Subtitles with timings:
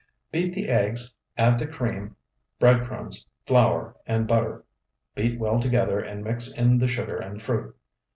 [0.31, 2.15] Beat the eggs, add the cream,
[2.57, 4.65] bread crumbs, flour, and butter.
[5.13, 7.75] Beat well together, and mix in the sugar and fruit.